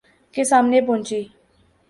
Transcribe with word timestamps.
کے 0.35 0.43
سامنے 0.43 0.81
پہنچی 0.81 1.21